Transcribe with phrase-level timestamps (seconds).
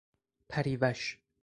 [0.49, 1.19] پریوش